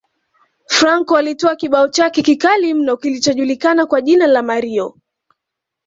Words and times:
Franco 0.65 1.17
alitoa 1.17 1.55
kibao 1.55 1.87
chake 1.87 2.21
kikali 2.21 2.73
mno 2.73 2.97
kilichojulikana 2.97 3.85
kwa 3.85 4.01
jina 4.01 4.27
la 4.27 4.43
Mario 4.43 4.97